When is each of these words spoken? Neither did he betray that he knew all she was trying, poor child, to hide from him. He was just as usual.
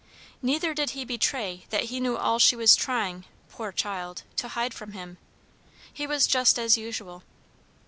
Neither 0.41 0.73
did 0.73 0.89
he 0.97 1.05
betray 1.05 1.67
that 1.69 1.83
he 1.93 1.99
knew 1.99 2.17
all 2.17 2.39
she 2.39 2.55
was 2.55 2.75
trying, 2.75 3.25
poor 3.49 3.71
child, 3.71 4.23
to 4.37 4.47
hide 4.47 4.73
from 4.73 4.93
him. 4.93 5.19
He 5.93 6.07
was 6.07 6.25
just 6.25 6.57
as 6.57 6.75
usual. 6.75 7.21